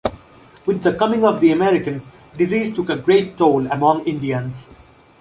With 0.65 0.81
the 0.81 0.95
coming 0.95 1.23
of 1.25 1.39
the 1.41 1.51
Americans, 1.51 2.09
disease 2.35 2.73
took 2.73 2.89
a 2.89 2.95
great 2.95 3.37
toll 3.37 3.67
among 3.67 4.03
Indians. 4.05 4.67